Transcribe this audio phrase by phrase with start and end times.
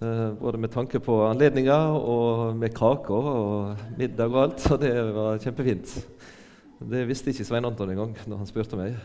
[0.00, 4.60] Eh, både med tanke på anledninger og med kaker og middag og alt.
[4.60, 5.92] Så det var kjempefint.
[6.84, 8.98] Det visste ikke Svein Anton engang når han spurte meg.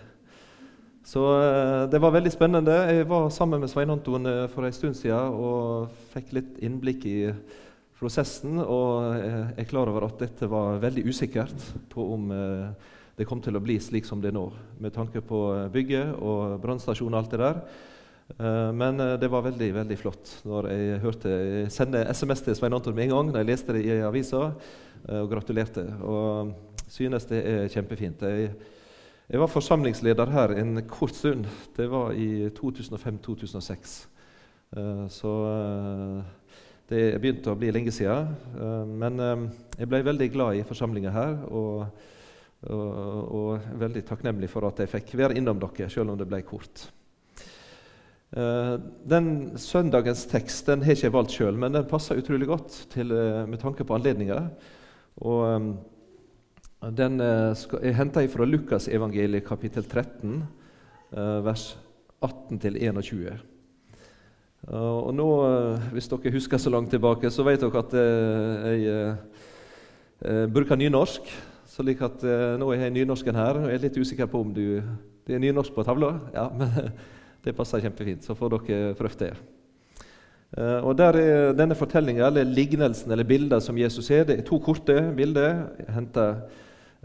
[1.08, 2.76] Så eh, det var veldig spennende.
[2.92, 7.08] Jeg var sammen med Svein Anton eh, for en stund siden og fikk litt innblikk
[7.08, 7.16] i
[8.02, 8.60] prosessen.
[8.60, 12.28] Og jeg er klar over at dette var veldig usikkert på om
[13.16, 14.48] det kom til å bli slik som det er nå,
[14.82, 15.40] med tanke på
[15.72, 17.64] bygget og brannstasjon og alt det der.
[18.40, 22.58] Eh, men eh, det var veldig veldig flott når jeg hørte jeg sende SMS til
[22.58, 24.52] Svein Anton med en gang da jeg leste det i avisa,
[25.08, 25.86] eh, og gratulerte.
[26.06, 26.54] Og
[26.92, 28.24] synes det er kjempefint.
[28.28, 28.54] Jeg,
[29.32, 31.48] jeg var forsamlingsleder her en kort stund.
[31.78, 33.94] Det var i 2005-2006.
[35.12, 35.32] Så
[36.92, 38.28] det begynte å bli lenge siden.
[39.00, 39.24] Men
[39.80, 41.38] jeg ble veldig glad i forsamlinga her.
[41.48, 41.86] Og,
[42.76, 46.44] og, og veldig takknemlig for at jeg fikk være innom dere, selv om det ble
[46.44, 46.90] kort.
[48.32, 48.78] Uh,
[49.12, 53.12] den Søndagens tekst den har ikke jeg valgt sjøl, men den passer utrolig godt til,
[53.12, 54.46] uh, med tanke på anledninga.
[55.20, 55.74] Um,
[56.82, 57.54] Den er
[57.94, 60.40] henta fra Lukasevangeliet kapittel 13,
[61.46, 61.78] vers
[62.26, 63.38] 18-21.
[64.68, 65.28] og nå,
[65.92, 67.94] Hvis dere husker så langt tilbake, så vet dere at
[70.26, 71.22] jeg bruker nynorsk.
[71.68, 72.24] Så like at
[72.58, 74.82] Nå er jeg nynorsken her, og jeg er litt usikker på om du,
[75.28, 76.16] det er nynorsk på tavla.
[76.34, 76.90] Ja, men
[77.44, 78.26] det passer kjempefint.
[78.26, 79.32] Så får dere prøvd det.
[80.52, 84.48] Uh, og der er Denne fortellinga, eller lignelsen eller bildet som Jesus er, det er
[84.48, 85.62] to korte bilder
[85.96, 86.26] henta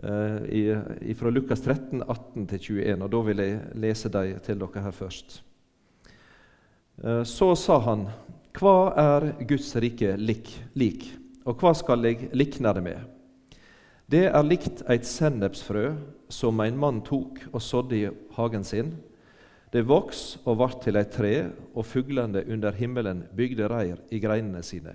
[0.02, 3.02] uh, fra Lukas 13, 18-21.
[3.02, 5.40] og Da vil jeg lese dem til dere her først.
[6.98, 8.08] Uh, så sa han,
[8.56, 11.06] Hva er Guds rike lik, lik,
[11.44, 13.12] og hva skal jeg likne det med?
[14.10, 15.90] Det er likt eit sennepsfrø
[16.30, 18.92] som en mann tok og sådde i hagen sin.
[19.76, 24.62] Det voks og vart til eit tre, og fuglene under himmelen bygde reir i greinene
[24.64, 24.94] sine.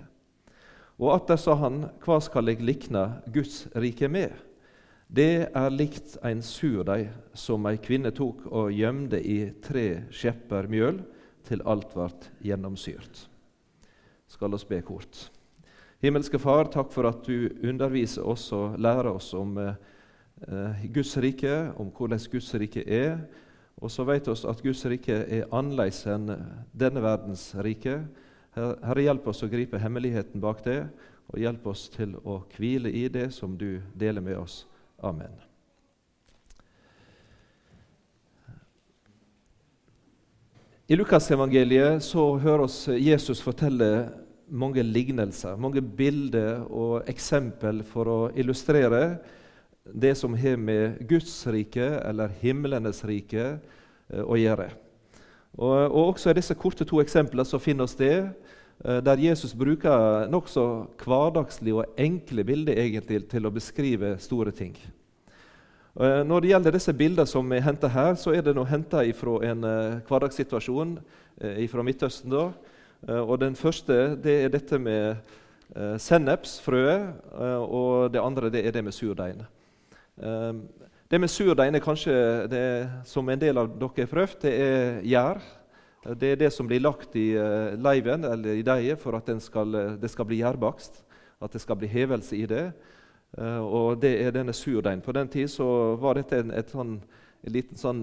[0.98, 4.32] Og atter sa han, Hva skal eg likna Guds rike med?
[5.06, 10.98] Det er likt ein surdeig som ei kvinne tok og gjemde i tre skjepper mjøl
[11.46, 13.28] til alt vart gjennomsyrt.
[14.26, 15.28] Skal oss be kort.
[16.02, 21.70] Himmelske Far, takk for at du underviser oss og lærer oss om eh, Guds rike,
[21.78, 23.20] om hvordan Guds rike er,
[23.82, 26.30] og så vet vi at Guds rike er annerledes enn
[26.70, 27.96] denne verdens rike.
[28.54, 30.84] Herre, hjelp oss å gripe hemmeligheten bak det,
[31.32, 34.62] og hjelp oss til å hvile i det som du deler med oss.
[35.02, 35.34] Amen.
[40.86, 44.12] I Lukasevangeliet hører oss Jesus fortelle
[44.52, 49.16] mange lignelser, mange bilder og eksempel for å illustrere
[49.84, 53.58] det som har med Guds rike, eller himlenes rike,
[54.08, 54.70] eh, å gjøre.
[55.58, 58.16] Og, og Også i disse korte to eksemplene så finner vi det
[58.84, 64.76] eh, der Jesus bruker nokså hverdagslige og enkle bilder egentlig til å beskrive store ting.
[65.98, 69.02] Eh, når det gjelder disse bildene som er henta her, så er det nå henta
[69.18, 69.66] fra en
[70.08, 70.98] hverdagssituasjon
[71.42, 72.30] fra Midtøsten.
[72.30, 72.52] da.
[73.24, 75.16] Og Den første det er dette med
[75.98, 77.34] sennepsfrøet,
[77.66, 79.42] og det andre det er det med surdeigen.
[80.20, 80.66] Ehm,
[81.08, 82.14] det med surdeig er kanskje
[82.48, 82.66] det
[83.08, 85.42] som en del av dere har prøvd, det er gjær.
[86.18, 89.74] Det er det som blir lagt i uh, leiven eller i deigen for at skal,
[89.74, 90.98] uh, det skal bli gjærbakst.
[91.42, 92.72] At det skal bli hevelse i det.
[93.38, 95.04] Uh, og det er denne surdeigen.
[95.04, 95.52] På den tid
[96.00, 96.96] var dette en, et sånn,
[97.42, 98.02] en liten sånn,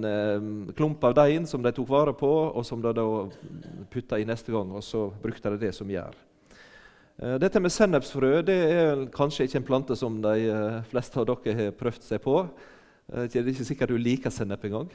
[0.77, 3.05] klump av deigen som de tok vare på, og som de da
[3.91, 4.71] putta i neste gang.
[4.71, 6.15] Og så brukte de det som gjær.
[7.19, 11.25] Eh, dette med sennepsfrø det er kanskje ikke en plante som de eh, fleste av
[11.27, 12.35] dere har prøvd seg på.
[13.11, 14.87] Eh, det er ikke sikkert du liker sennep engang.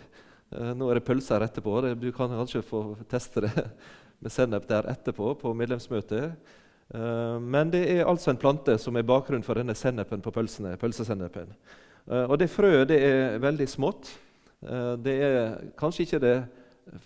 [0.54, 1.72] Nå er det pølser etterpå.
[1.98, 3.52] Du kan kanskje få teste det
[4.22, 6.36] med sennep der etterpå på medlemsmøtet.
[7.42, 10.76] Men det er altså en plante som er bakgrunn for denne sennepen på pølsene.
[10.78, 11.48] pølsesennepen.
[12.28, 14.12] Og det frøet det er veldig smått.
[15.02, 16.36] Det er kanskje ikke det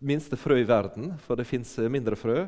[0.03, 2.43] minste frø i verden, for det fins mindre frø.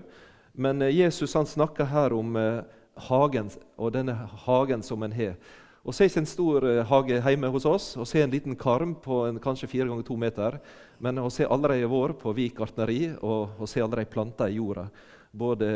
[0.52, 2.62] Men eh, Jesus han snakker her om eh,
[3.08, 4.14] hagen og denne
[4.46, 5.36] hagen som en har.
[5.80, 8.94] Og Se ikke en stor eh, hage hjemme hos oss og se en liten karm
[9.00, 10.58] på en, kanskje fire ganger to meter.
[11.00, 14.88] Men å se allerede vår på Vik gartneri og å se allerede planter i jorda.
[15.30, 15.66] Både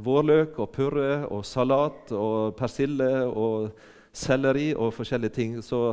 [0.00, 3.74] vårløk og purre og salat og persille og
[4.16, 5.58] selleri og forskjellige ting.
[5.62, 5.90] Så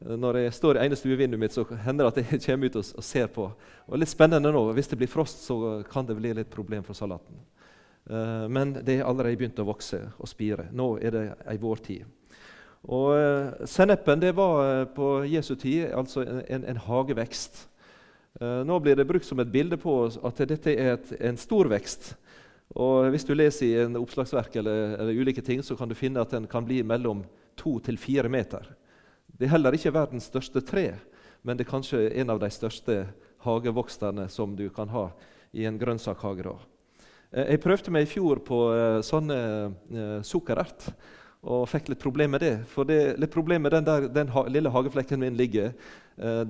[0.00, 2.90] når jeg står i ene stuevinduet mitt, så hender det at jeg kommer ut og,
[2.96, 3.50] og ser på.
[3.88, 6.96] Og litt spennende nå, Hvis det blir frost, så kan det bli litt problem for
[6.96, 7.36] salaten.
[8.10, 10.68] Eh, men det har allerede begynt å vokse og spire.
[10.72, 12.06] Nå er det ei vårtid.
[12.88, 17.64] Og uh, Sennepen det var uh, på Jesu tid altså en, en hagevekst.
[18.38, 22.12] nå blir det brukt som et bilde på at dette er et, en stor vekst.
[22.78, 26.22] Og Hvis du leser i en oppslagsverk eller, eller ulike ting, så kan du finne
[26.22, 27.24] at den kan bli mellom
[27.58, 28.68] to til fire meter.
[29.26, 30.92] Det er heller ikke verdens største tre,
[31.42, 33.00] men det er kanskje en av de største
[33.42, 35.08] hagevoksterne som du kan ha
[35.50, 36.54] i en grønnsakhage.
[36.54, 36.77] Eh,
[37.28, 39.38] jeg prøvde meg i fjor på eh, sånne
[39.68, 40.88] eh, sukkerert
[41.48, 42.54] og fikk litt problemer med det.
[42.72, 45.74] For det, litt problem med den, der, den ha, lille hageflekken min ligger,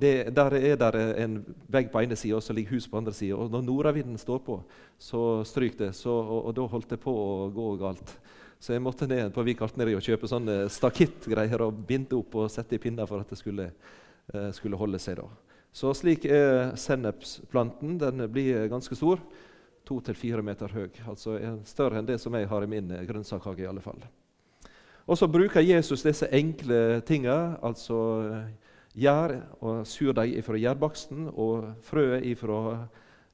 [0.01, 1.35] det, der er det en
[1.69, 3.37] vegg på ene sida og så ligger huset på andre sida.
[3.37, 4.57] Og når nordavinden står på,
[4.97, 5.91] så stryker det.
[5.99, 8.15] Så, og, og, da holdt det på å gå galt.
[8.57, 12.49] Så jeg måtte ned på Vik Artneri og kjøpe sånne stakittgreier og binde opp og
[12.51, 13.69] sette i pinner for at det skulle,
[14.57, 15.21] skulle holde seg.
[15.21, 15.29] da.
[15.69, 18.01] Så slik er sennepsplanten.
[18.01, 19.21] Den blir ganske stor.
[19.89, 20.91] To til fire meter høy.
[21.09, 23.65] Altså større enn det som jeg har i min grønnsakshage.
[23.65, 24.03] i alle fall.
[25.09, 27.97] Og så bruker Jesus disse enkle tinga, altså
[28.93, 32.61] gjær og surdeig fra gjærbaksten og frø fra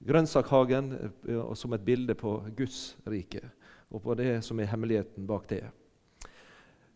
[0.04, 0.92] grønnsakhagen
[1.26, 3.42] eh, som et bilde på Guds rike
[3.90, 5.64] og på det som er hemmeligheten bak det.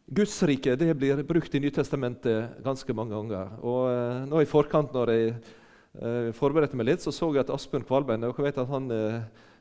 [0.09, 3.51] Guds rike det blir brukt i Nytestamentet ganske mange ganger.
[3.61, 8.25] Og nå I forkant når jeg forberedte meg litt, så så jeg at Asbjørn Kvalbein
[8.25, 8.89] dere vet at han,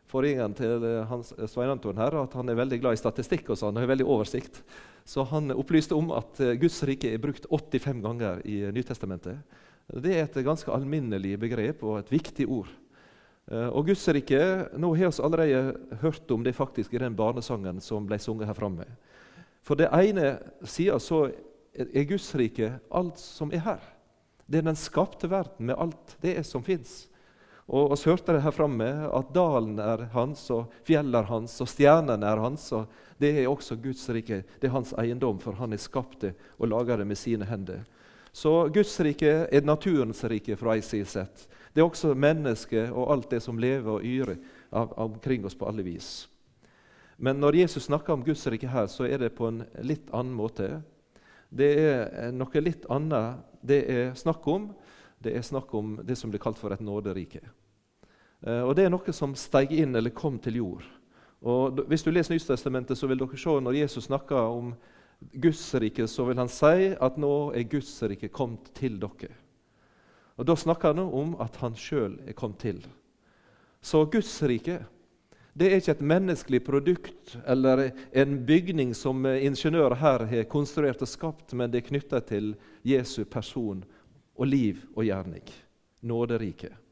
[0.08, 3.76] Forgjengeren til hans, Svein Anton her, at han er veldig glad i statistikk og sånn,
[3.76, 4.62] og har veldig oversikt.
[5.08, 9.44] Så han opplyste om at Guds rike er brukt 85 ganger i Nytestamentet.
[9.88, 12.72] Det er et ganske alminnelig begrep og et viktig ord.
[13.48, 14.40] Eh, og Guds rike
[14.76, 18.58] Nå har vi allerede hørt om det faktisk i den barnesangen som ble sunget her
[18.58, 18.88] framme.
[19.64, 20.38] For det ene
[20.68, 21.28] sida så
[21.78, 23.84] er Guds rike alt som er her.
[24.48, 27.08] Det er den skapte verden med alt det som fins.
[27.68, 31.68] Og Vi hørte det her framme at dalen er hans, og fjellet er hans, og
[31.68, 32.72] stjernene er hans.
[32.72, 32.88] og
[33.20, 34.44] Det er også Guds rike.
[34.60, 37.84] Det er hans eiendom, for han har skapt det og laga det med sine hender.
[38.32, 41.48] Så Guds rike er naturens rike fra ei side sett.
[41.74, 44.38] Det er også mennesket og alt det som lever og yrer
[44.72, 46.28] omkring oss på alle vis.
[47.18, 50.36] Men når Jesus snakker om Guds rike her, så er det på en litt annen
[50.38, 50.84] måte.
[51.50, 54.70] Det er noe litt annet det er snakk om.
[55.18, 57.42] Det er snakk om det som blir kalt for et nåderike.
[58.46, 60.86] Eh, og Det er noe som steg inn eller kom til jord.
[61.42, 64.74] Og Hvis du leser Nytestamentet, så vil dere se når Jesus snakker om
[65.34, 69.34] Guds rike, så vil han si at nå er Guds rike kommet til dere.
[70.38, 72.86] Og Da snakker han om at han sjøl er kommet til.
[73.82, 74.86] Så Guds rike
[75.58, 81.10] det er ikke et menneskelig produkt eller en bygning som ingeniører her har konstruert og
[81.10, 82.52] skapt, men det er knytta til
[82.86, 83.82] Jesu person
[84.38, 85.42] og liv og gjerning.
[86.06, 86.87] Nåderiket.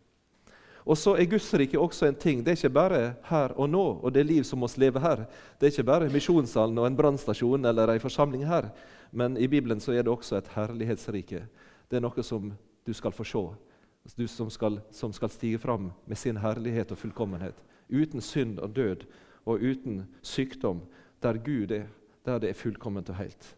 [0.86, 2.44] Og så er Guds rike også en ting.
[2.46, 5.24] Det er ikke bare her og nå og det liv som oss lever her.
[5.58, 8.70] Det er ikke bare misjonssalen og en brannstasjon eller en forsamling her.
[9.12, 11.42] Men i Bibelen så er det også et herlighetsrike.
[11.90, 12.54] Det er noe som
[12.86, 13.44] du skal få se.
[14.14, 17.58] Du som skal, som skal stige fram med sin herlighet og fullkommenhet.
[17.90, 19.08] Uten synd og død
[19.46, 20.84] og uten sykdom.
[21.22, 21.88] Der Gud er,
[22.26, 23.56] der det er fullkomment og helt.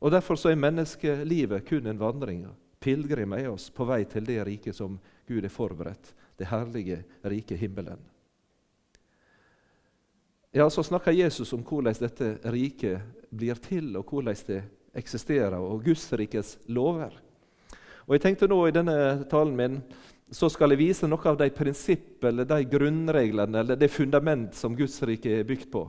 [0.00, 2.46] Og Derfor så er menneskelivet kun en vandring.
[2.80, 4.98] Pilegrim er oss på vei til det riket som
[5.28, 6.14] Gud er forberedt.
[6.36, 7.98] Det herlige, rike himmelen.
[10.52, 13.00] Ja, Så snakker Jesus om hvordan dette riket
[13.30, 14.62] blir til, og hvordan det
[14.96, 17.12] eksisterer, og Guds rikets lover.
[18.06, 19.80] Og jeg tenkte nå I denne talen min
[20.30, 24.74] så skal jeg vise noe av de prinsippene, eller de grunnreglene eller det fundament som
[24.74, 25.84] Guds rike er bygd på.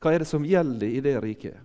[0.00, 1.56] Hva er det som gjelder i det riket?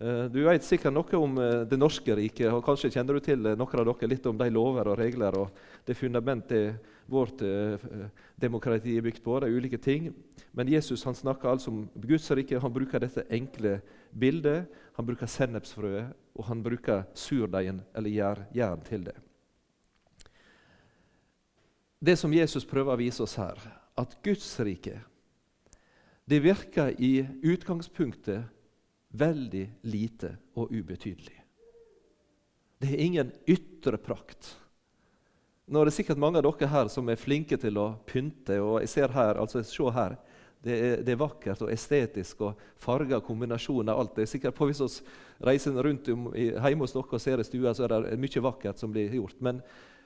[0.00, 3.46] Eh, du vet sikkert noe om eh, det norske riket, og kanskje kjenner du til
[3.46, 7.42] eh, noen av dere litt om de lover og regler og det fundamentet vårt
[8.40, 9.36] demokrati er bygd på.
[9.40, 10.08] Det er ulike ting.
[10.52, 12.60] Men Jesus han snakker altså om Guds rike.
[12.60, 13.78] Han bruker dette enkle
[14.10, 14.66] bildet.
[14.96, 19.16] Han bruker sennepsfrøet, og han bruker surdeigen eller jern, jern til det.
[22.02, 23.60] Det som Jesus prøver å vise oss her,
[23.96, 24.98] at Guds rike
[26.24, 28.44] det virker i utgangspunktet
[29.12, 31.34] veldig lite og ubetydelig.
[32.80, 34.54] Det er ingen ytre prakt.
[35.72, 38.58] Nå er det sikkert mange av dere her som er flinke til å pynte.
[38.60, 40.18] og jeg ser her, altså se her,
[40.62, 44.12] det er, det er vakkert og estetisk og farger kombinasjon av alt.
[44.14, 47.46] Det er sikkert på Hvis vi reiser rundt om, hjemme hos dere og ser i
[47.48, 49.40] stua, så er det mye vakkert som blir gjort.
[49.40, 49.62] Men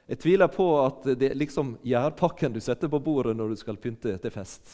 [0.07, 3.77] jeg tviler på at det er liksom gjærpakken du setter på bordet når du skal
[3.77, 4.71] pynte til fest.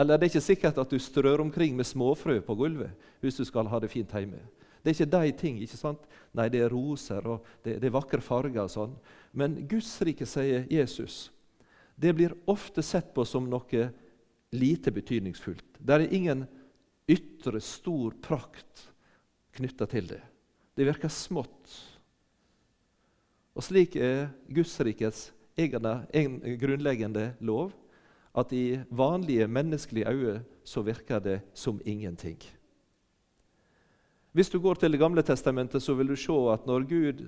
[0.00, 3.44] Eller det er ikke sikkert at du strør omkring med småfrø på gulvet hvis du
[3.44, 4.40] skal ha det fint hjemme.
[4.80, 5.58] Det er ikke de ting.
[5.62, 6.06] ikke sant?
[6.32, 8.62] Nei, det er roser og det, det er vakre farger.
[8.64, 8.94] og sånn.
[9.32, 11.30] Men Guds rike, sier Jesus,
[11.96, 13.90] det blir ofte sett på som noe
[14.50, 15.78] lite betydningsfullt.
[15.78, 16.46] Det er ingen
[17.10, 18.86] ytre, stor prakt
[19.56, 20.22] knytta til det.
[20.74, 21.74] Det virker smått.
[23.54, 27.74] Og slik er Guds rikets egen grunnleggende lov
[28.32, 32.38] at i vanlige menneskelige øyne så virker det som ingenting.
[34.32, 37.26] Hvis du går til Det gamle testamentet, så vil du se at når Gud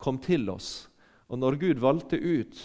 [0.00, 0.88] kom til oss,
[1.28, 2.56] og når Gud valgte ut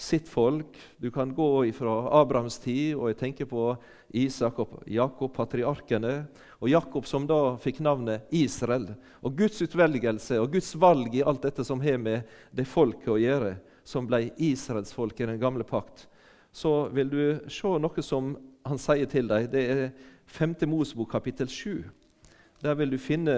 [0.00, 3.76] sitt folk Du kan gå fra Abrahams tid, og jeg tenker på
[4.16, 6.26] Isak og Jakob, patriarkene.
[6.60, 8.94] Og Jakob som da fikk navnet Israel.
[9.20, 13.20] Og Guds utvelgelse og Guds valg i alt dette som har med det folket å
[13.20, 16.06] gjøre, som ble Israels folk i den gamle pakt,
[16.52, 17.22] så vil du
[17.52, 18.32] se noe som
[18.64, 19.50] han sier til deg.
[19.52, 19.88] Det er
[20.30, 20.62] 5.
[20.70, 21.99] Mosebok kapittel 7.
[22.60, 23.34] Der vil du finne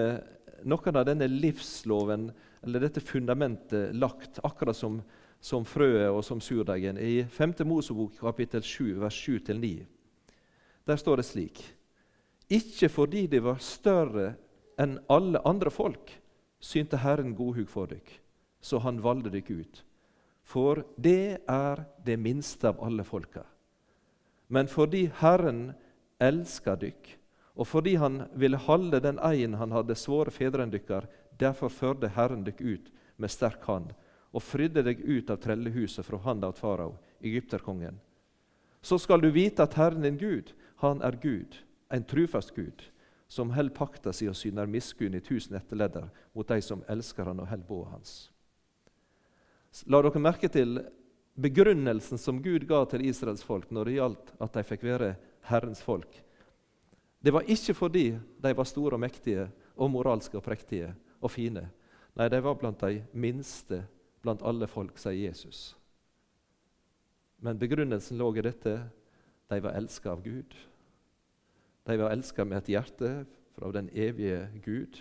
[0.66, 2.30] noen av denne livsloven,
[2.62, 5.00] eller dette fundamentet, lagt, akkurat som,
[5.42, 6.98] som frøet og som surdeigen.
[6.98, 7.54] I 5.
[7.66, 9.70] Mosebok kapittel 7, vers 7-9.
[10.86, 11.62] Der står det slik.:
[12.50, 14.34] Ikke fordi de var større
[14.78, 16.10] enn alle andre folk,
[16.62, 18.10] synte Herren godhug for dykk,
[18.60, 19.82] så han valgte dykk ut.
[20.42, 23.44] For det er det minste av alle folka.
[24.48, 25.72] Men fordi Herren
[26.20, 27.18] elsker dykk,
[27.54, 32.44] og fordi han ville holde den eien han hadde svåre fedrene dykkar, derfor førde Herren
[32.46, 33.92] dykk ut med sterk hand
[34.32, 37.98] og frydde deg ut av trellehuset fra handa av farao, egypterkongen.
[38.80, 41.60] Så skal du vite at Herren din Gud, han er Gud,
[41.92, 42.82] en trufast Gud,
[43.28, 47.44] som held pakta si og syner miskunn i tusen etterledder mot de som elsker han
[47.44, 48.16] og held boet hans.
[49.88, 50.80] La dere merke til
[51.40, 55.14] begrunnelsen som Gud ga til Israels folk når det gjaldt at de fikk være
[55.48, 56.10] Herrens folk.
[57.22, 58.06] Det var ikke fordi
[58.42, 61.68] de var store og mektige og moralske og prektige og fine.
[62.18, 63.84] Nei, de var blant de minste
[64.22, 65.72] blant alle folk, sier Jesus.
[67.42, 68.74] Men begrunnelsen lå i dette
[69.50, 70.54] de var elska av Gud.
[71.84, 73.10] De var elska med et hjerte
[73.56, 75.00] fra den evige Gud.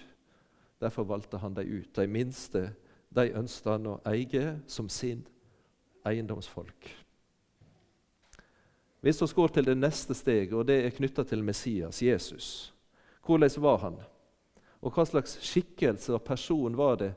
[0.82, 1.94] Derfor valgte han dem ut.
[1.96, 2.72] De minste
[3.16, 5.22] de ønsket han å eie som sin
[6.08, 6.90] eiendomsfolk.
[9.02, 12.74] Hvis vi går til det neste steget, og det er knytta til Messias, Jesus.
[13.26, 13.96] Hvordan var han?
[14.82, 17.12] Og hva slags skikkelse og person var det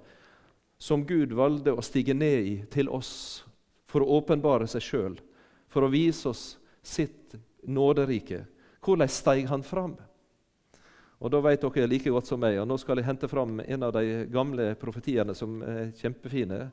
[0.81, 3.45] som Gud valgte å stige ned i til oss
[3.89, 5.21] for å åpenbare seg sjøl,
[5.69, 8.45] for å vise oss sitt nåderike?
[8.85, 9.97] Hvordan steg han fram?
[11.25, 13.83] Og Da vet dere like godt som meg, og nå skal jeg hente fram en
[13.87, 16.67] av de gamle profetiene som er kjempefine.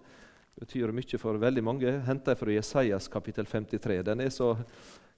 [0.60, 1.92] Betyr mye for veldig mange.
[2.06, 4.02] Henter jeg fra Jesajas kapittel 53.
[4.06, 4.56] Den er så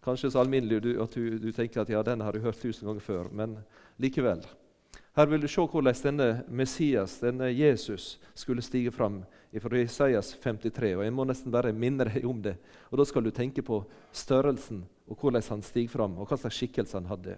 [0.04, 3.02] kanskje så alminnelig at du, du, tenker at ja, den har du hørt tusen ganger
[3.04, 3.58] før, men
[3.98, 4.44] likevel.
[5.14, 9.22] Her vil du se hvordan denne Messias, denne Jesus, skulle stige fram
[9.62, 10.96] fra Jesajas 53.
[10.98, 12.56] og Jeg må nesten bare minne deg om det.
[12.90, 16.58] Og Da skal du tenke på størrelsen og hvordan han stiger fram, og hva slags
[16.58, 17.38] skikkelse han hadde.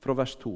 [0.00, 0.52] Fra vers 2.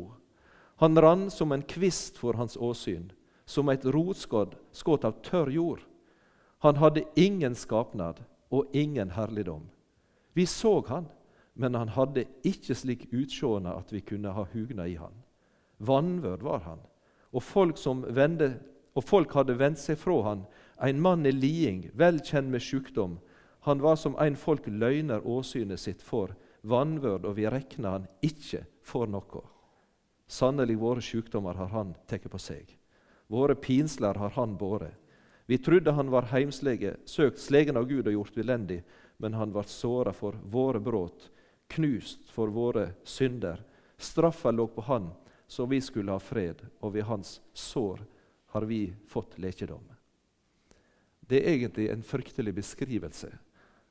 [0.85, 3.11] Han rann som en kvist for hans åsyn,
[3.47, 5.80] som et rotskudd av tørr jord.
[6.61, 9.69] Han hadde ingen skapnad og ingen herligdom.
[10.33, 11.07] Vi så han,
[11.55, 15.14] men han hadde ikke slik utsjående at vi kunne ha hugna i han.
[15.79, 16.83] Vanvørd var han,
[17.33, 17.81] og folk,
[18.12, 18.52] vende,
[18.95, 20.45] og folk hadde vendt seg fra han,
[20.81, 23.19] en mann i liding, vel kjent med sykdom.
[23.64, 28.67] Han var som en folk løgner åsynet sitt for, vanvørd, og vi rekna han ikke
[28.85, 29.45] for noe.
[30.31, 32.69] Sannelig, våre sykdommer har han tatt på seg.
[33.33, 34.95] Våre pinsler har han båret.
[35.50, 38.85] Vi trodde han var heimslege, søkt slegen av Gud og gjort villendig,
[39.19, 41.25] men han ble såra for våre brudd,
[41.75, 43.59] knust for våre synder.
[43.99, 45.09] Straffa lå på han,
[45.50, 48.04] så vi skulle ha fred, og ved hans sår
[48.54, 49.83] har vi fått lekedom.
[51.19, 53.33] Det er egentlig en fryktelig beskrivelse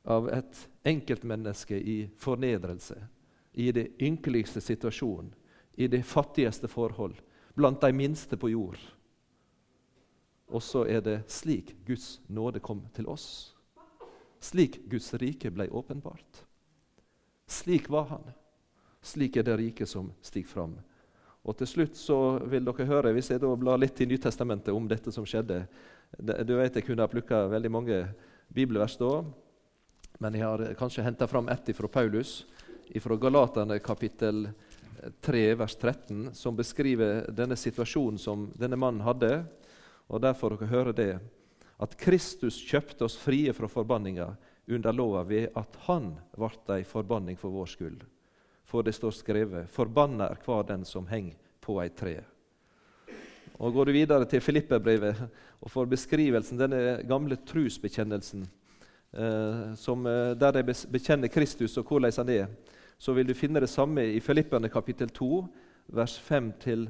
[0.08, 3.02] av et enkeltmenneske i fornedrelse,
[3.52, 5.28] i det ynkeligste situasjon,
[5.76, 7.20] i det fattigste forhold,
[7.52, 8.80] blant de minste på jord.
[10.50, 13.56] Og så er det slik Guds nåde kom til oss.
[14.42, 16.44] Slik Guds rike ble åpenbart.
[17.50, 18.30] Slik var han.
[19.02, 20.78] Slik er det rike som stiger fram.
[21.48, 24.88] Og til slutt så vil dere høre, Hvis jeg da blar litt i Nytestamentet om
[24.88, 25.66] dette som skjedde
[26.20, 28.00] Du vet Jeg kunne ha plukka veldig mange
[28.50, 29.24] bibelvers da,
[30.20, 32.48] men jeg har kanskje henta fram ett fra Paulus,
[33.00, 34.50] fra Galaterne kapittel
[35.22, 39.46] 3, vers 13, som beskriver denne situasjonen som denne mannen hadde.
[40.10, 41.20] Og Derfor dere høre det,
[41.80, 44.34] at Kristus kjøpte oss frie fra forbanninga
[44.70, 48.02] under lova ved at Han ble ei forbanning for vår skyld.
[48.66, 52.20] For det står skrevet:" Forbanna er hver den som henger på ei tre.
[53.60, 55.16] Og Går du videre til Filipperbrevet
[55.62, 58.48] og får beskrivelsen, denne gamle trusbekjennelsen,
[59.14, 62.48] eh, som, eh, der de bekjenner Kristus og hvordan han er,
[62.98, 65.48] så vil du finne det samme i Filipperne kapittel 2,
[65.88, 66.90] vers 5-11.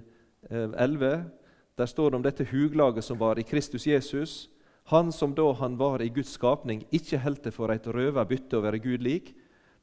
[1.79, 4.49] Der står det om dette huglaget som var i Kristus Jesus.
[4.91, 8.57] Han som da han var i Guds skapning, ikke holdt det for et røva bytte
[8.59, 9.31] å være Gud lik,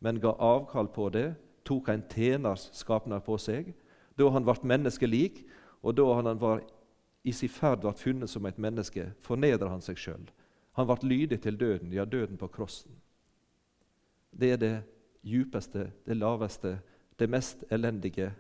[0.05, 1.31] men ga avkall på det,
[1.65, 3.73] tok en tjeners skapnad på seg.
[4.13, 5.41] Da han ble menneskelik,
[5.81, 6.61] og da han var
[7.25, 10.29] i sin ferd ble funnet som et menneske, fornedra han seg sjøl.
[10.77, 12.93] Han ble lydig til døden, ja, døden på krossen.
[14.37, 14.75] Det er det
[15.25, 16.77] djupeste, det laveste,
[17.17, 18.35] det mest elendige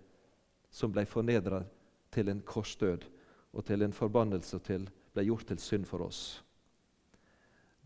[0.68, 1.64] som ble fornedra
[2.12, 3.15] til en korsdød
[3.56, 4.84] og til en forbannelse til
[5.16, 6.42] ble gjort til synd for oss.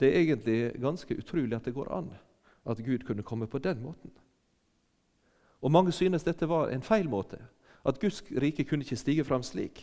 [0.01, 2.11] Det er egentlig ganske utrolig at det går an
[2.67, 4.11] at Gud kunne komme på den måten.
[5.61, 7.39] Og Mange synes dette var en feil måte.
[7.85, 9.81] At Guds rike kunne ikke stige fram slik.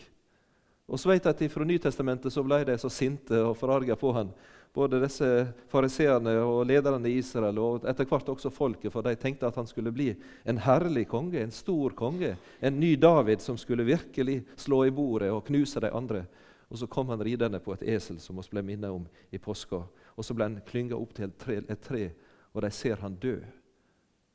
[0.88, 4.12] Og så vet jeg at Fra Nytestamentet så ble de så sinte og forarga på
[4.13, 4.32] han
[4.74, 5.27] både disse
[5.71, 9.67] fariseerne og lederne i Israel og etter hvert også folket, for de tenkte at han
[9.69, 10.12] skulle bli
[10.45, 15.31] en herlig konge, en stor konge, en ny David som skulle virkelig slå i bordet
[15.33, 16.25] og knuse de andre.
[16.69, 19.83] Og Så kom han ridende på et esel, som vi ble minnet om i påska.
[20.17, 22.12] Og så ble han klynga opp til et tre, et tre,
[22.53, 23.39] og de ser han dø.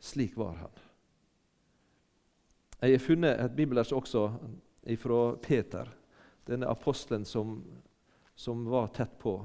[0.01, 0.79] Slik var han.
[2.83, 4.33] Jeg har funnet et bibelvers også
[4.99, 5.89] fra Peter,
[6.47, 7.61] denne apostelen som,
[8.35, 9.37] som var tett på.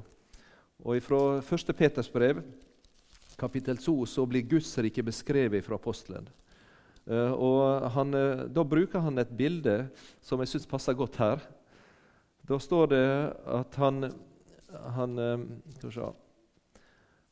[0.86, 1.74] Og Fra 1.
[1.74, 2.44] Peters brev,
[3.38, 6.28] kapittel 2, så blir Guds rike beskrevet fra apostelen.
[7.08, 9.88] Uh, og han, uh, Da bruker han et bilde
[10.22, 11.42] som jeg syns passer godt her.
[12.48, 13.08] Da står det
[13.46, 14.12] at han
[14.68, 15.14] Han,
[15.80, 16.04] se,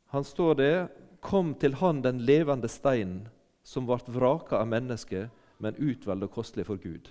[0.07, 0.87] han står det
[1.19, 3.27] Kom til han den levende steinen,
[3.63, 7.09] som ble vraka av mennesket, men utvalgt og kostelig for Gud.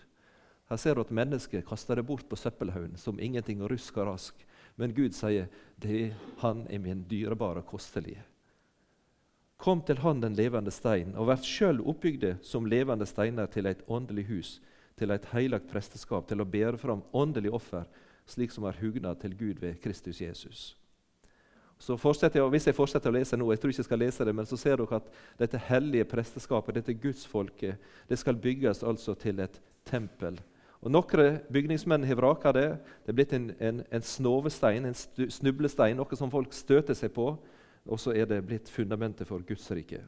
[0.71, 4.07] Her ser du at mennesket kaster det bort på søppelhaugen som ingenting og rusk og
[4.13, 4.47] rask.
[4.77, 8.23] Men Gud sier, det, 'Han er min dyrebare og kostelige'.
[9.57, 13.83] Kom til Han den levende stein, og vær sjøl oppbygde som levende steiner til et
[13.89, 14.61] åndelig hus,
[14.97, 17.85] til et heilagt presteskap, til å bære fram åndelig offer,
[18.27, 20.77] slik som er hugna til Gud ved Kristus Jesus.
[21.79, 24.25] Så fortsetter jeg, Hvis jeg fortsetter å lese nå, jeg tror ikke jeg skal lese
[24.25, 27.77] det, men så ser dere at dette hellige presteskapet, dette gudsfolket,
[28.09, 30.39] det skal bygges altså til et tempel
[30.85, 32.67] og Noen bygningsmenn har vraka det.
[33.05, 37.31] Det er blitt en, en, en snovestein, en snublestein, noe som folk støter seg på.
[37.89, 40.03] Og så er det blitt fundamentet for Guds rike.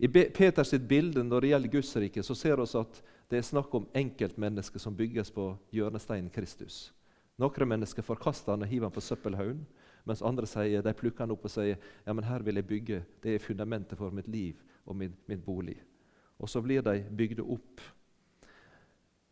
[0.00, 3.74] I Peters bilde når det gjelder Guds rike, så ser vi at det er snakk
[3.74, 6.92] om enkeltmennesker som bygges på hjørnesteinen Kristus.
[7.36, 9.64] Noen mennesker forkaster han og hiver han på søppelhaugen,
[10.08, 13.02] mens andre sier, de plukker han opp og sier ja, men her vil jeg bygge.
[13.20, 15.76] Det er fundamentet for mitt liv og min, min bolig.
[16.38, 17.82] Og så blir de bygd opp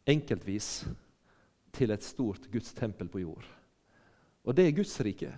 [0.07, 0.85] enkeltvis
[1.75, 3.47] til et stort Guds tempel på jord.
[4.45, 5.33] Og det er Guds rike.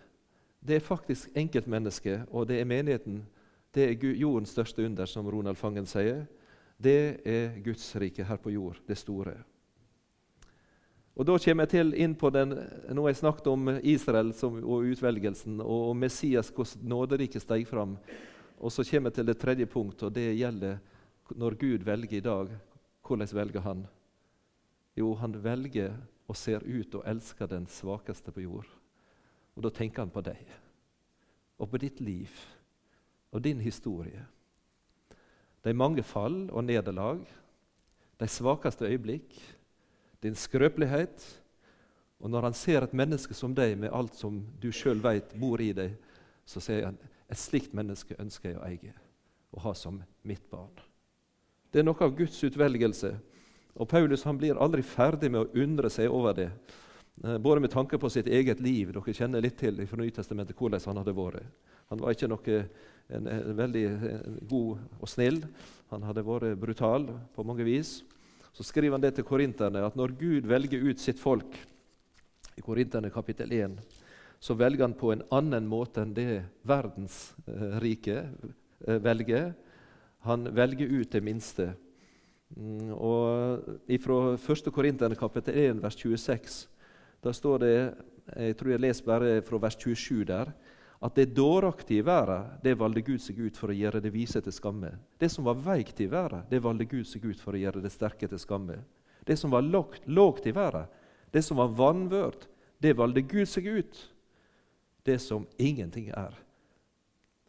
[0.60, 3.22] Det er faktisk enkeltmennesket, og det er menigheten.
[3.74, 6.24] Det er jordens største under, som Ronald Fangen sier.
[6.76, 9.36] Det er Guds rike her på jord, det store.
[11.16, 12.52] Og Da kommer jeg til inn på den,
[12.92, 17.66] Nå har jeg snakket om Israel som, og utvelgelsen, og om Messias, hvordan nåderiket steg
[17.66, 17.96] fram.
[18.58, 20.78] Og Så kommer jeg til det tredje punktet, og det gjelder
[21.34, 22.48] når Gud velger i dag.
[23.06, 23.86] Hvordan velger han?
[24.96, 25.94] Jo, han velger
[26.26, 28.68] og ser ut og elsker den svakeste på jord.
[29.56, 30.44] Og da tenker han på deg
[31.56, 32.32] og på ditt liv
[33.32, 34.24] og din historie.
[35.64, 37.22] De mange fall og nederlag,
[38.20, 39.34] de svakeste øyeblikk,
[40.22, 41.42] din skrøpelighet.
[42.20, 45.60] Og når han ser et menneske som deg med alt som du sjøl veit bor
[45.60, 45.96] i deg,
[46.46, 48.94] så sier han et slikt menneske ønsker jeg å eie
[49.56, 50.72] og ha som mitt barn.
[51.72, 53.14] Det er noe av Guds utvelgelse
[53.76, 56.50] og Paulus han blir aldri ferdig med å undre seg over det,
[57.24, 58.92] eh, både med tanke på sitt eget liv.
[58.92, 61.46] Dere kjenner litt til fra Nytestamentet hvordan han hadde vært.
[61.90, 62.60] Han var ikke noe,
[63.08, 63.86] en, en veldig
[64.50, 65.44] god og snill.
[65.92, 68.00] Han hadde vært brutal på mange vis.
[68.56, 71.54] Så skriver han det til korinterne, at når Gud velger ut sitt folk,
[72.56, 73.76] i Korinterne kapittel 1,
[74.40, 79.52] så velger han på en annen måte enn det verdens eh, velger.
[80.24, 81.74] Han velger ut det minste.
[82.54, 84.70] Mm, og Fra 1.
[84.72, 86.68] Korinterne kapittel 1, vers 26,
[87.24, 87.76] da står det
[88.26, 90.50] jeg tror jeg leser bare fra vers 27 der,
[91.02, 94.54] at det dåraktige verden, det valgte Gud seg ut for å gjøre det vise til
[94.54, 94.90] skamme.
[95.20, 97.92] Det som var veikt i været, det valgte Gud seg ut for å gjøre det
[97.92, 98.80] sterke til skamme.
[99.26, 100.88] Det som var lågt i været,
[101.30, 102.48] det som var vanvørt,
[102.82, 104.02] det valgte Gud seg ut.
[105.06, 106.34] Det som ingenting er,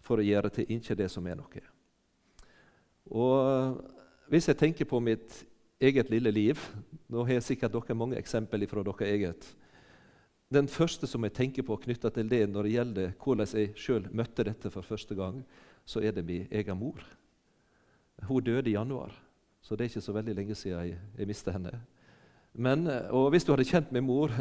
[0.05, 1.63] for å gjøre til ikke det som er noe.
[3.07, 3.81] Og
[4.27, 5.43] hvis jeg tenker på mitt
[5.79, 6.59] eget lille liv
[7.07, 9.45] Nå har jeg sikkert dere mange eksempler fra dere eget.
[10.51, 14.09] Den første som jeg tenker på knytta til det når det gjelder hvordan jeg sjøl
[14.11, 15.39] møtte dette for første gang,
[15.87, 16.99] så er det min egen mor.
[18.27, 19.15] Hun døde i januar,
[19.61, 21.71] så det er ikke så veldig lenge siden jeg, jeg mistet henne.
[22.53, 24.31] Men, og Hvis du hadde kjent min mor,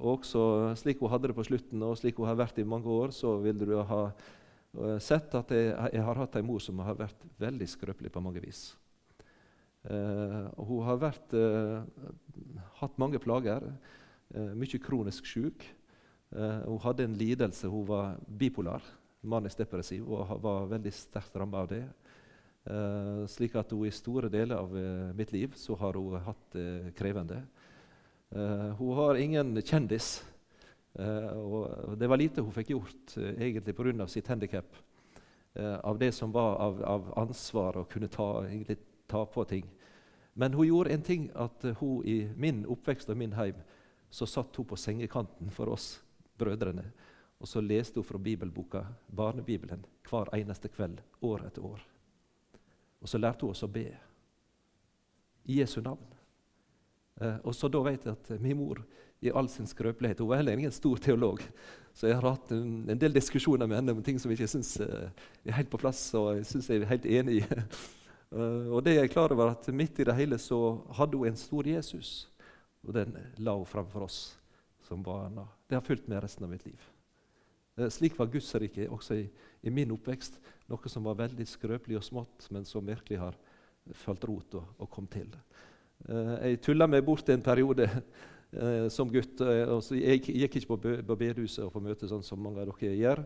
[0.00, 2.88] og også slik hun hadde det på slutten, og slik hun har vært i mange
[2.88, 4.04] år, så ville du ha
[4.96, 8.40] sett at jeg, jeg har hatt en mor som har vært veldig skrøpelig på mange
[8.40, 8.70] vis.
[9.82, 11.82] Uh, og hun har vært, uh,
[12.78, 13.64] hatt mange plager,
[14.36, 15.70] uh, mye kronisk syk.
[16.32, 18.80] hun hadde en lidelse, hun var bipolar,
[19.20, 21.82] manisk depressiv, og var veldig sterkt rammet av det.
[23.28, 24.72] slik at hun i store deler av
[25.14, 27.42] mitt liv så har hun hatt det krevende.
[28.32, 30.24] hun har ingen kjendis.
[30.96, 34.06] og det var lite hun fikk gjort egentlig pga.
[34.06, 34.74] sitt handikap.
[35.82, 39.66] av det som var av, av ansvar å kunne ta egentlig ta på ting.
[40.32, 43.58] Men hun gjorde en ting at hun i min oppvekst og min heim
[44.10, 46.02] så satt hun på sengekanten for oss
[46.38, 46.84] brødrene.
[47.42, 51.80] Og så leste hun fra bibelboka, barnebibelen hver eneste kveld år etter år.
[53.02, 53.88] Og så lærte hun oss å be
[55.50, 56.04] i Jesu navn.
[57.20, 58.82] Eh, og så da vet jeg at min mor
[59.22, 61.42] i all sin skrøpelighet Hun var heller ingen stor teolog,
[61.94, 64.76] så jeg har hatt en, del diskusjoner med henne om ting som jeg ikke syns
[64.80, 65.10] eh,
[65.44, 67.44] er helt på plass, og jeg syns jeg er helt enig i.
[68.32, 70.56] Uh, og det er jeg klar over at Midt i det hele så
[70.96, 72.30] hadde hun en stor Jesus,
[72.86, 73.12] og den
[73.44, 74.20] la hun framfor oss
[74.88, 75.44] som barna.
[75.68, 76.80] Det har fulgt med resten av mitt liv.
[77.76, 79.26] Uh, slik var Guds rike også i,
[79.60, 80.40] i, min oppvekst.
[80.72, 83.36] Noe som var veldig skrøpelig og smått, men som virkelig har
[84.00, 85.28] falt rot og, og kom til.
[86.08, 87.90] Uh, jeg tulla meg bort en periode
[88.92, 89.40] som gutt.
[89.40, 90.76] og jeg gikk ikke på,
[91.08, 93.22] på bedehuset og på møte sånn som mange av dere gjør.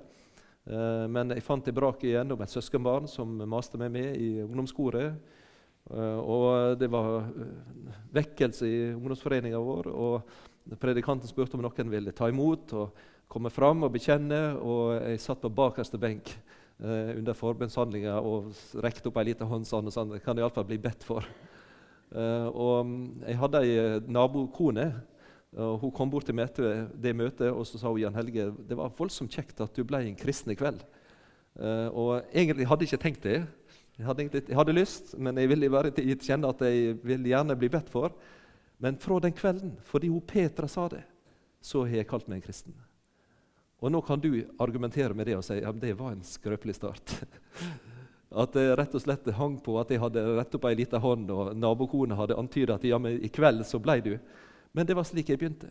[0.67, 5.15] Eh, men jeg fant tilbake igjen om et søskenbarn som maste meg med i ungdomskoret.
[5.87, 9.91] Eh, og det var eh, vekkelse i ungdomsforeninga vår.
[9.95, 14.59] og Predikanten spurte om noen ville ta imot og komme fram og bekjenne.
[14.59, 16.35] og Jeg satt på bakerste benk
[16.77, 18.51] under forbundshandlinga og
[18.85, 20.11] rekte opp ei lita hånd sånn og sånn.
[20.13, 21.25] Det kan iallfall bli bedt for.
[22.13, 22.91] Og
[23.23, 24.91] Jeg hadde ei nabokone
[25.57, 28.77] og hun kom bort til møte, det møtet og så sa hun, Jan Helge, det
[28.77, 30.83] var voldsomt kjekt at du ble en kristen i kveld.
[31.57, 33.39] Uh, og Egentlig hadde jeg ikke tenkt det.
[33.97, 37.57] Jeg hadde, egentlig, jeg hadde lyst, men jeg ville bare kjenne at jeg ville gjerne
[37.57, 38.13] bli bedt for.
[38.85, 41.01] Men fra den kvelden, fordi hun Petra sa det,
[41.65, 42.77] så har jeg kalt meg en kristen.
[43.81, 47.17] Og nå kan du argumentere med det og si at det var en skrøpelig start.
[48.37, 51.29] At det rett og slett hang på at jeg hadde rett opp ei lita hånd,
[51.31, 54.11] og nabokona hadde antyda at ja, men i kveld så ble du.
[54.77, 55.71] Men det var slik jeg begynte.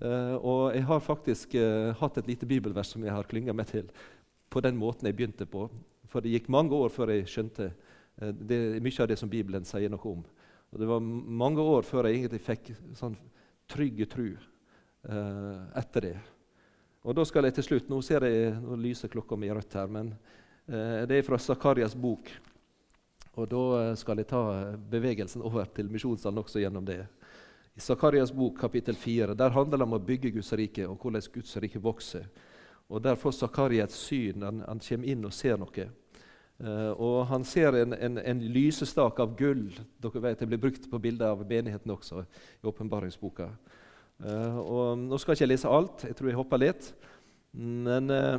[0.00, 3.68] Uh, og jeg har faktisk uh, hatt et lite bibelvers som jeg har klynga meg
[3.68, 3.90] til
[4.52, 5.66] på den måten jeg begynte på.
[6.08, 9.66] For det gikk mange år før jeg skjønte uh, det, mye av det som Bibelen
[9.66, 10.22] sier noe om.
[10.72, 11.02] Og det var
[11.42, 13.18] mange år før jeg egentlig fikk sånn
[13.68, 14.30] trygge tru
[15.02, 16.14] etter det.
[17.02, 19.90] Og da skal jeg til slutt Nå ser jeg, nå lyser klokka mi rødt her,
[19.90, 20.12] men
[20.64, 22.30] det er fra Zakarias bok.
[23.34, 23.64] Og da
[23.98, 24.42] skal jeg ta
[24.92, 27.00] bevegelsen over til misjonssalen også gjennom det.
[27.74, 31.24] I Sakarias bok kapittel 4 der handler det om å bygge Guds rike og hvordan
[31.32, 32.26] Guds rike vokser.
[32.92, 34.42] Og Der får Zakaria et syn.
[34.42, 35.86] Han, han, kommer inn og ser noe.
[36.60, 39.70] Uh, og Han ser en, en, en, lysestak av gull.
[40.02, 43.48] Dere vet Det blir brukt på bilder av menigheten også i åpenbaringsboka.
[44.20, 46.92] Uh, Nå skal jeg ikke lese alt, jeg tror jeg hopper litt.
[47.56, 48.36] Men uh,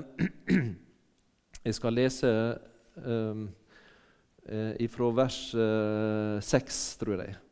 [1.65, 2.29] jeg skal lese
[4.83, 5.37] ifra vers
[6.45, 7.42] 6, tror jeg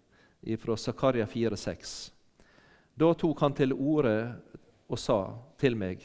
[0.60, 2.12] fra Zakaria 4,6.
[2.94, 4.16] Da tok han til orde
[4.92, 5.20] og sa
[5.62, 6.04] til meg,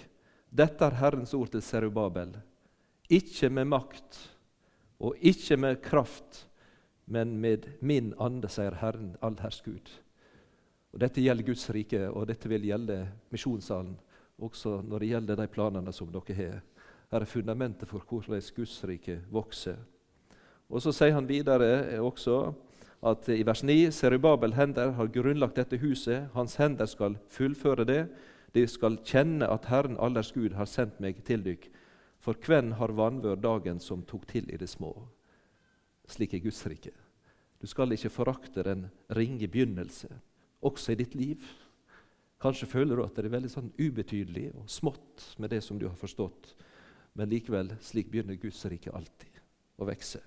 [0.51, 2.37] dette er Herrens ord til Serubabel,
[3.11, 4.19] ikke med makt
[5.03, 6.47] og ikke med kraft,
[7.05, 9.91] men med min ande, sier Herren, allherrs Gud.
[10.95, 13.03] Og Dette gjelder Guds rike, og dette vil gjelde
[13.35, 13.99] misjonssalen,
[14.43, 16.63] også når det gjelder de planene som dere har.
[17.13, 19.77] Her er fundamentet for hvordan Guds rike vokser.
[20.69, 22.55] Og Så sier han videre også
[23.07, 26.27] at i vers 9 Serubabel hender har grunnlagt dette huset.
[26.35, 28.03] Hans hender skal fullføre det.
[28.55, 31.69] De skal kjenne at Herren allers Gud har sendt meg til dykk.
[32.23, 34.91] For hvem har vanvør dagen som tok til i det små?
[36.11, 36.95] Slik er Guds rike.
[37.61, 40.11] Du skal ikke forakte den ringe begynnelse,
[40.61, 41.43] også i ditt liv.
[42.43, 45.87] Kanskje føler du at det er veldig sånn ubetydelig og smått med det som du
[45.89, 46.53] har forstått,
[47.17, 49.41] men likevel, slik begynner Guds rike alltid
[49.81, 50.21] å vokse.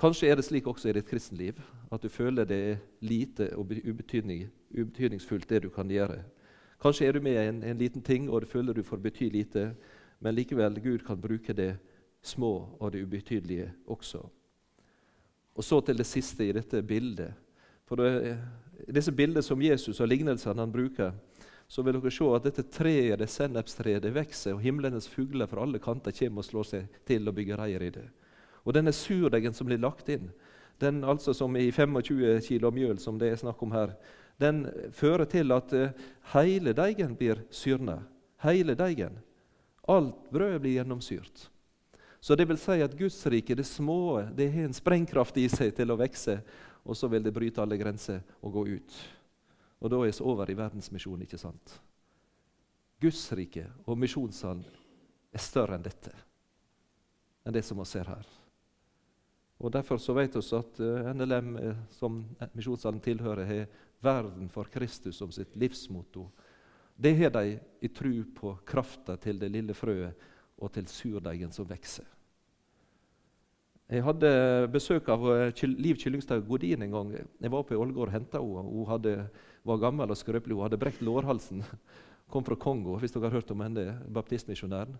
[0.00, 1.58] Kanskje er det slik også i ditt kristenliv
[1.92, 6.22] at du føler det er lite og ubetydning, ubetydningsfullt, det du kan gjøre.
[6.80, 9.28] Kanskje er du med i en, en, liten ting og du føler du får bety
[9.28, 9.74] lite,
[10.20, 11.74] men likevel Gud kan bruke det
[12.22, 14.22] små og det ubetydelige også.
[15.54, 17.34] Og så til det siste i dette bildet.
[17.84, 18.38] For det,
[18.88, 21.12] disse bildene som Jesus og lignelsene han bruker,
[21.68, 25.62] så vil dere se at dette treet, det sennepstreet det vokser, og himlenes fugler fra
[25.62, 28.08] alle kanter kommer og slår seg til og bygger reier i det.
[28.64, 30.30] Og denne surdeigen som blir lagt inn,
[30.80, 33.94] den altså som i 25 kg mjøl, som det er snakk om her,
[34.40, 34.64] den
[34.96, 35.92] fører til at uh,
[36.32, 37.98] hele deigen blir syrna.
[38.40, 39.18] Hele deigen.
[39.88, 41.50] Alt brød blir gjennomsyrt.
[42.20, 45.72] Så det vil si at Guds rike, det små, det har en sprengkraft i seg
[45.76, 46.38] til å vokse,
[46.84, 48.98] og så vil det bryte alle grenser og gå ut.
[49.80, 51.78] Og da er vi over i verdensmisjonen, ikke sant?
[53.00, 54.64] Guds rike og misjonssalen
[55.32, 56.12] er større enn dette,
[57.44, 58.26] enn det som vi ser her.
[59.60, 62.22] Og Derfor så vet vi at eh, NLM, eh, som
[62.56, 63.66] misjonssalen tilhører, har
[64.00, 66.30] 'verden for Kristus' som sitt livsmotto.
[66.96, 70.12] Det har de i tro på krafta til det lille frøet
[70.58, 72.04] og til surdeigen som vokser.
[73.90, 77.12] Jeg hadde besøk av eh, Liv Kyllingstad Godin en gang.
[77.12, 78.70] Jeg var oppe i Ålgård og henta henne.
[78.70, 79.28] Hun hadde,
[79.64, 80.54] var gammel og skrøpelig.
[80.54, 81.64] Hun hadde brekt lårhalsen.
[82.30, 84.94] Kom fra Kongo, hvis dere har hørt om henne, baptistmisjonæren.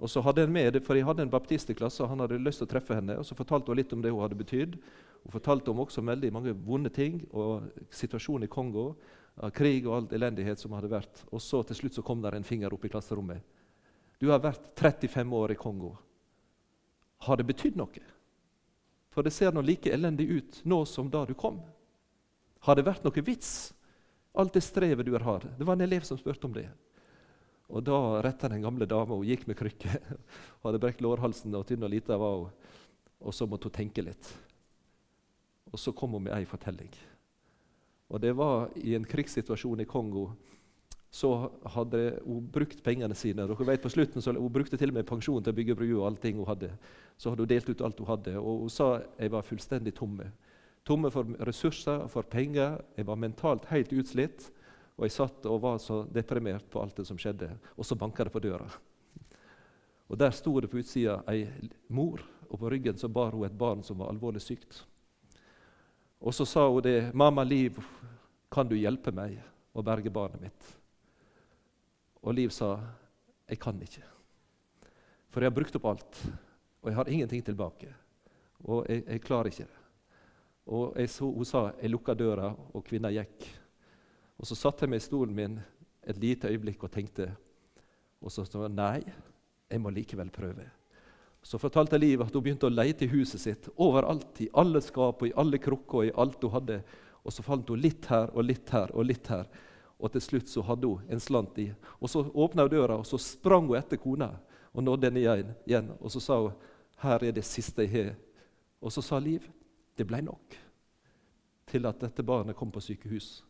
[0.00, 2.40] Og så hadde han med, for Jeg hadde en baptist i klassen, og han hadde
[2.40, 3.18] lyst til å treffe henne.
[3.18, 4.76] og Så fortalte hun litt om det hun hadde betydd.
[5.24, 8.94] Hun fortalte om også veldig mange vonde ting og situasjonen i Kongo.
[9.40, 11.24] Av krig og all elendighet som hadde vært.
[11.30, 13.44] Og så til slutt så kom der en finger opp i klasserommet.
[14.20, 15.94] Du har vært 35 år i Kongo.
[17.24, 18.02] Har det betydd noe?
[19.10, 21.60] For det ser nå like elendig ut nå som da du kom.
[22.64, 23.72] Har det vært noe vits,
[24.36, 25.48] alt det strevet du har hatt?
[25.58, 26.68] Det var en elev som spurte om det.
[27.70, 30.00] Og Da retta den gamle dama Hun gikk med krykke,
[30.64, 32.52] hadde brekt lårhalsen og tynn og lita var hun.
[33.20, 34.34] Og så måtte hun tenke litt.
[35.70, 36.90] Og så kom hun med ei fortelling.
[38.10, 40.32] Og Det var i en krigssituasjon i Kongo
[41.10, 43.42] så hadde hun brukt pengene sine.
[43.42, 45.98] Dere vet på slutten så Hun brukte til og med pensjon til å bygge bruer.
[45.98, 46.70] og allting hun hadde.
[47.18, 48.38] Så hadde hun delt ut alt hun hadde.
[48.38, 50.30] Og hun sa jeg var fullstendig tomme.
[50.84, 52.80] Tomme for ressurser for penger.
[52.96, 54.50] Jeg var mentalt helt utslitt.
[55.00, 57.48] Og jeg satt og var så deprimert på alt det som skjedde.
[57.80, 58.66] Og så banka det på døra.
[60.12, 61.46] Og Der sto det på utsida ei
[61.88, 64.82] mor, og på ryggen så bar hun et barn som var alvorlig sykt.
[66.20, 67.14] Og så sa hun det.
[67.14, 67.80] 'Mamma Liv,
[68.50, 69.40] kan du hjelpe meg
[69.72, 70.76] å berge barnet mitt?'
[72.22, 72.80] Og Liv sa,
[73.48, 74.04] 'Jeg kan ikke.'
[75.30, 76.26] For jeg har brukt opp alt,
[76.82, 77.94] og jeg har ingenting tilbake.
[78.64, 79.78] Og jeg, jeg klarer ikke det.
[80.66, 83.60] Og jeg, Hun sa jeg lukka døra, og kvinna gikk.
[84.40, 85.60] Og Så satte jeg meg i stolen min
[86.08, 87.28] et lite øyeblikk og tenkte.
[88.20, 89.02] Og så sa nei,
[89.68, 90.64] jeg må likevel prøve.
[91.42, 95.22] Så fortalte Liv at hun begynte å leite i huset sitt overalt, i alle skap
[95.22, 96.80] og i alle krukker og i alt hun hadde.
[97.24, 99.48] Og så fant hun litt her og litt her og litt her.
[100.00, 101.70] Og til slutt så hadde hun en slant i.
[102.00, 104.32] Og Så åpna hun døra, og så sprang hun etter kona
[104.72, 105.54] og nådde henne igjen.
[105.66, 105.92] igjen.
[106.00, 106.52] Og så sa hun,
[106.96, 108.16] 'Her er det siste jeg har.'
[108.82, 109.42] Og så sa Liv,
[109.96, 110.56] 'Det ble nok.'
[111.66, 113.44] Til at dette barnet kom på sykehus.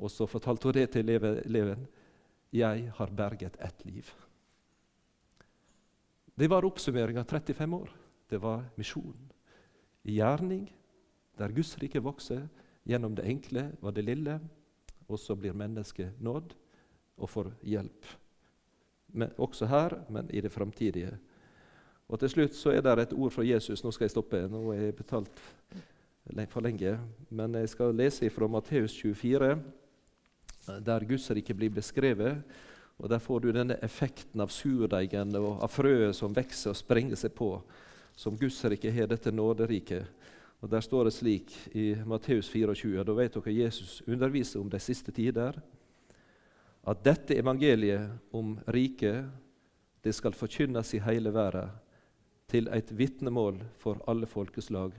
[0.00, 1.86] Og så fortalte hun det til eleven.
[2.52, 4.10] 'Jeg har berget ett liv.'
[6.34, 7.90] Det var oppsummering av 35 år.
[8.30, 9.30] Det var misjonen.
[10.02, 10.72] I gjerning,
[11.38, 12.48] der Guds rike vokser,
[12.84, 14.40] gjennom det enkle var det lille
[15.10, 16.54] og så blir mennesket nådd
[17.20, 18.06] og får hjelp.
[19.12, 21.18] Men, også her, men i det framtidige.
[22.08, 23.84] Og Til slutt så er det et ord fra Jesus.
[23.84, 24.48] Nå skal jeg stoppe.
[24.48, 25.42] Nå er jeg betalt
[26.50, 26.98] for lenge.
[27.30, 29.58] Men jeg skal lese fra Matteus 24,
[30.66, 32.42] der Guds rike blir beskrevet.
[33.00, 37.16] Og Der får du denne effekten av surdeigen og av frøet som vokser og sprenger
[37.16, 37.54] seg på,
[38.16, 40.04] som Guds rike har, dette nåderiket.
[40.60, 44.78] Og Der står det slik i Matteus 24, da vet dere Jesus underviser om de
[44.78, 45.56] siste tider,
[46.84, 49.24] at dette evangeliet om riket
[50.02, 51.72] det skal forkynnes i hele verden
[52.48, 54.92] til et vitnemål for alle folkeslag,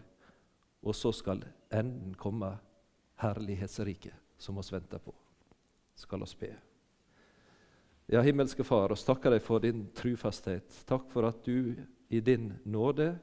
[0.82, 2.56] og så skal enden komme,
[3.22, 5.21] herlighetsriket, som oss venter på.
[6.02, 6.50] Skal oss be.
[8.12, 10.82] Ja, himmelske Far, oss takker deg for din trufasthet.
[10.90, 11.76] Takk for at du
[12.12, 13.14] i din nåde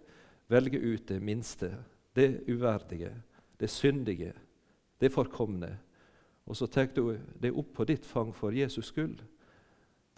[0.48, 1.74] velger ut det minste
[2.18, 3.12] det uverdige,
[3.60, 4.32] det syndige,
[4.98, 5.76] det forkomne.
[6.46, 9.20] Og så tar du det opp på ditt fang for Jesus skyld.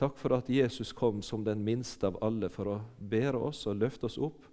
[0.00, 3.82] Takk for at Jesus kom som den minste av alle for å bære oss og
[3.82, 4.46] løfte oss opp.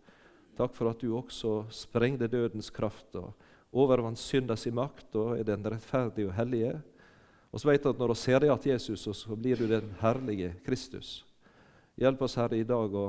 [0.58, 3.32] Takk for at du også sprengte dødens kraft og
[3.72, 6.74] overvant syndas i makt og er den rettferdige og hellige.
[7.52, 9.94] Og så vet du at Når du ser deg igjen Jesus, så blir du den
[10.02, 11.26] herlige Kristus.
[11.98, 13.08] Hjelp oss, Herre, i dag å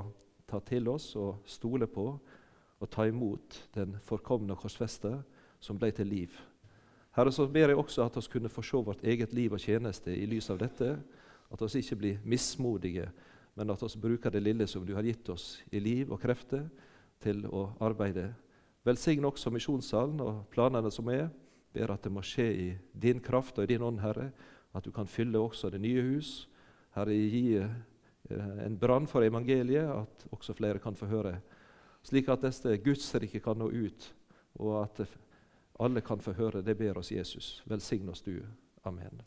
[0.48, 2.06] ta til oss og stole på
[2.78, 5.18] og ta imot den forkomne korsfeste
[5.60, 6.36] som ble til liv.
[7.18, 10.14] Herre, så ber jeg også at vi kunne få se vårt eget liv og tjeneste
[10.14, 10.94] i lys av dette.
[11.50, 13.08] At vi ikke blir mismodige,
[13.56, 16.68] men at vi bruker det lille som du har gitt oss i liv og krefter,
[17.18, 18.28] til å arbeide.
[18.86, 21.26] Velsign også misjonssalen og planene som er.
[21.72, 24.30] Ber at det må skje i din kraft og i din ånd, Herre.
[24.74, 26.48] At du kan fylle også det nye hus.
[26.96, 31.38] Herre, gi eh, en brann for evangeliet, at også flere kan få høre
[32.08, 34.12] slik at dette Guds rike kan nå ut,
[34.58, 35.02] og at
[35.80, 36.62] alle kan få høre.
[36.62, 37.58] Det ber oss Jesus.
[37.66, 38.40] Velsign oss du.
[38.84, 39.22] Amen.